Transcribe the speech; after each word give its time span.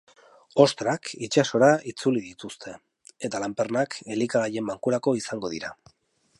Ostrak 0.63 1.09
itsasora 1.27 1.67
itzuli 1.91 2.23
dituzte, 2.29 2.75
eta 3.29 3.43
lanpernak 3.45 4.01
elikagaien 4.17 4.73
bankurako 4.75 5.15
izango 5.25 5.57
dira. 5.57 5.75